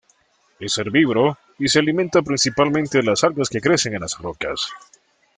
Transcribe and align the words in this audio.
Es 0.59 0.79
herbívoro, 0.79 1.37
y 1.59 1.67
se 1.67 1.77
alimentan 1.77 2.23
principalmente 2.23 2.97
de 2.97 3.03
las 3.03 3.23
algas 3.23 3.49
que 3.49 3.61
crecen 3.61 3.93
en 3.93 4.01
las 4.01 4.17
rocas. 4.17 4.67